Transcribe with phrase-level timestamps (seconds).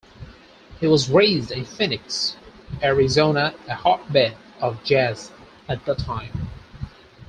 [0.79, 2.35] He was raised in Phoenix,
[2.81, 5.29] Arizona, a hotbed of jazz
[5.69, 6.49] at the time.